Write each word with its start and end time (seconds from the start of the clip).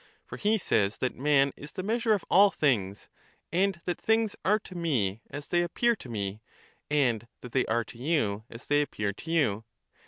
For 0.25 0.37
he 0.39 0.57
says 0.57 0.97
that 0.97 1.13
man 1.15 1.51
is 1.55 1.73
the 1.73 1.83
measure 1.83 2.13
of 2.13 2.25
all 2.27 2.49
things, 2.49 3.07
and 3.51 3.79
that 3.85 4.01
things 4.01 4.35
are 4.43 4.57
to 4.61 4.73
me 4.73 5.21
as 5.29 5.49
they 5.49 5.61
appear 5.61 5.95
to 5.97 6.09
me, 6.09 6.41
and 6.89 7.27
that 7.41 7.51
they 7.51 7.67
are 7.67 7.83
to 7.83 7.99
you 7.99 8.43
as 8.49 8.65
they 8.65 8.81
appear 8.81 9.13
to 9.13 9.29
you. 9.29 9.63